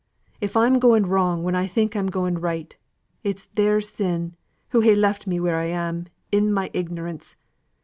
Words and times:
If 0.41 0.57
I'm 0.57 0.79
going 0.79 1.05
wrong 1.05 1.43
when 1.43 1.53
I 1.53 1.67
think 1.67 1.95
I'm 1.95 2.07
going 2.07 2.39
right, 2.39 2.75
it's 3.23 3.45
their 3.45 3.79
sin, 3.81 4.35
who 4.69 4.81
ha' 4.81 4.97
left 4.97 5.27
me 5.27 5.39
where 5.39 5.57
I 5.59 5.65
am, 5.67 6.07
in 6.31 6.51
my 6.51 6.71
ignorance. 6.73 7.35